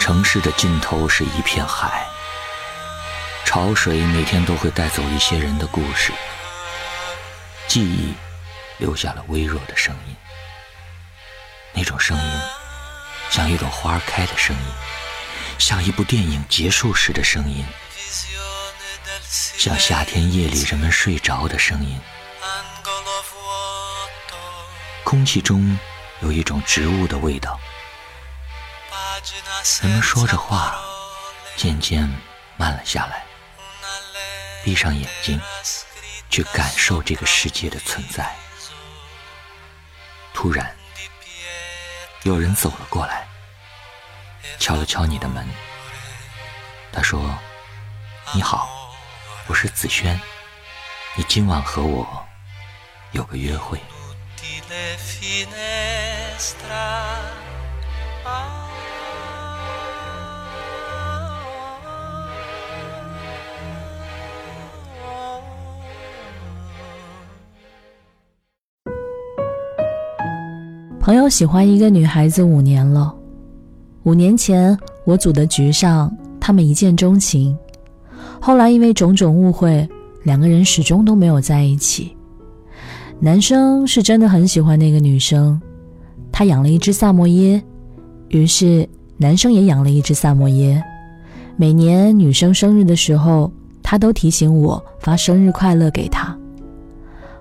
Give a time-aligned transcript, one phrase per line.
[0.00, 2.04] 城市的尽头是一片海，
[3.44, 6.10] 潮水每天都会带走一些人的故事，
[7.68, 8.14] 记忆
[8.78, 10.16] 留下了微弱的声音，
[11.74, 12.40] 那种声音
[13.30, 14.62] 像一朵花开的声音，
[15.58, 17.64] 像一部电影结束时的声音，
[19.28, 22.00] 像夏天夜里人们睡着的声音。
[25.04, 25.78] 空气中
[26.20, 27.60] 有一种植物的味道。
[29.82, 30.78] 人们说着话，
[31.56, 32.08] 渐渐
[32.56, 33.24] 慢了下来，
[34.64, 35.38] 闭上眼睛，
[36.30, 38.34] 去感受这个世界的存在。
[40.32, 40.74] 突然，
[42.22, 43.28] 有人走了过来，
[44.58, 45.46] 敲了敲你的门。
[46.92, 47.38] 他说
[48.32, 48.96] ：“你好，
[49.46, 50.18] 我是子轩，
[51.14, 52.26] 你今晚和我
[53.12, 53.78] 有个约会。”
[71.00, 73.12] 朋友喜欢一个女孩子五年了，
[74.02, 77.56] 五年前我组的局上，他们一见钟情，
[78.38, 79.88] 后来因为种种误会，
[80.24, 82.14] 两个人始终都没有在一起。
[83.18, 85.58] 男生是真的很喜欢那个女生，
[86.30, 87.62] 他养了一只萨摩耶，
[88.28, 90.84] 于是男生也养了一只萨摩耶。
[91.56, 93.50] 每年女生生日的时候，
[93.82, 96.38] 他都提醒我发生日快乐给她。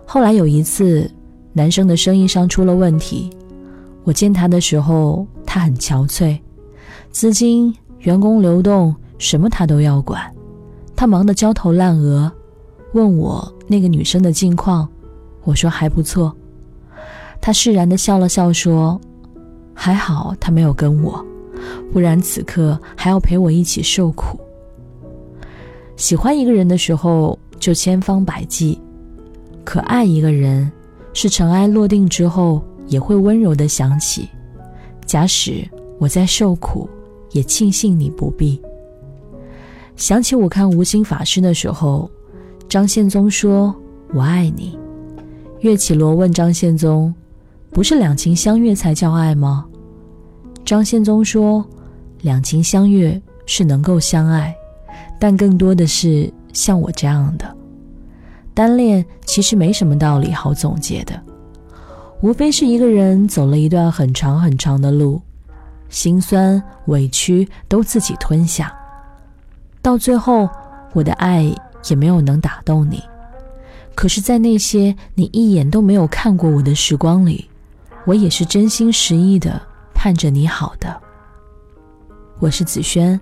[0.05, 1.11] 后来有一次，
[1.51, 3.29] 男生的生意上出了问题。
[4.03, 6.39] 我见他的时候，他很憔悴，
[7.11, 10.21] 资金、员工流动什么他都要管，
[10.95, 12.31] 他忙得焦头烂额。
[12.93, 14.89] 问我那个女生的近况，
[15.43, 16.35] 我说还不错。
[17.39, 18.99] 他释然的笑了笑说
[19.75, 21.23] ：“还好他没有跟我，
[21.93, 24.39] 不然此刻还要陪我一起受苦。”
[25.95, 28.81] 喜欢一个人的时候就千方百计，
[29.63, 30.71] 可爱一个人
[31.13, 32.63] 是尘埃落定之后。
[32.89, 34.27] 也会温柔的想起，
[35.05, 35.65] 假使
[35.97, 36.89] 我在受苦，
[37.31, 38.61] 也庆幸你不必。
[39.95, 42.09] 想起我看《无心法师》的时候，
[42.67, 43.73] 张献宗说
[44.13, 44.77] ：“我爱你。”
[45.61, 47.13] 岳绮罗问张献宗
[47.69, 49.65] ：“不是两情相悦才叫爱吗？”
[50.65, 51.65] 张献宗说
[52.21, 54.55] ：“两情相悦是能够相爱，
[55.19, 57.55] 但更多的是像我这样的
[58.53, 61.21] 单恋，其实没什么道理好总结的。”
[62.21, 65.21] 无非是一个人走了一段很长很长的路，
[65.87, 68.73] 心酸委屈都自己吞下，
[69.81, 70.49] 到最后，
[70.91, 71.49] 我的爱
[71.89, 73.01] 也没有能打动你。
[73.95, 77.49] 可是，在那些你一眼都没有看过我的时光里，
[78.05, 79.61] 我也是真心实意的
[79.93, 81.01] 盼着你好的。
[82.39, 83.19] 我是子轩，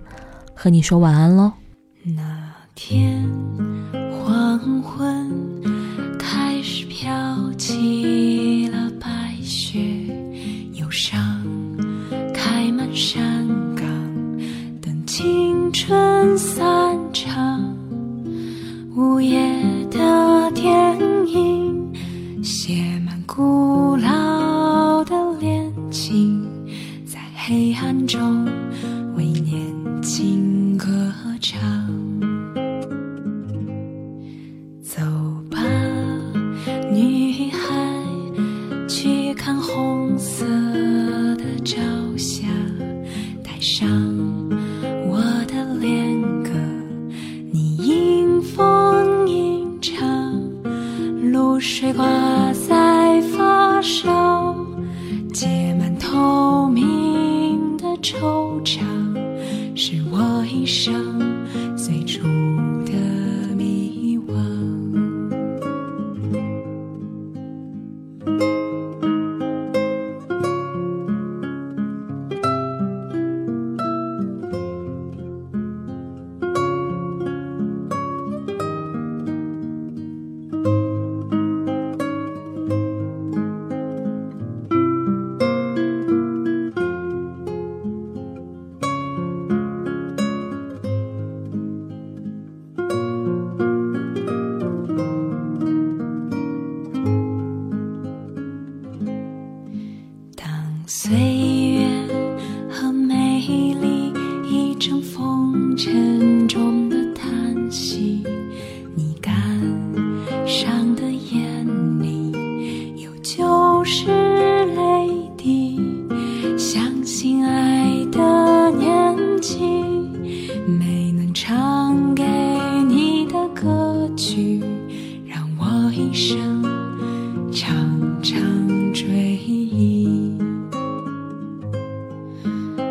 [0.54, 1.52] 和你说晚安喽。
[2.02, 3.24] 那天
[4.24, 5.57] 黄昏
[15.80, 16.58] 春散
[17.12, 17.72] 场。
[18.96, 19.40] 午夜
[19.88, 21.94] 的电影
[22.42, 26.44] 写满古老的恋情，
[27.06, 28.44] 在黑暗中
[29.16, 31.60] 为年轻歌唱。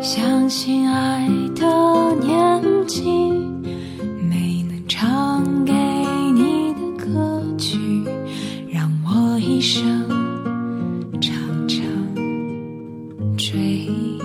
[0.08, 3.04] 相信爱的年纪，
[4.26, 5.72] 没能唱给
[6.32, 7.78] 你的歌曲，
[8.72, 10.08] 让我一生
[11.20, 11.36] 常
[11.68, 11.84] 常
[13.36, 14.18] 追忆。